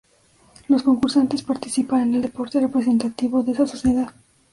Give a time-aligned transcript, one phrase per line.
[0.67, 4.11] Los concursantes participan en el deporte representativo de esa sociedad.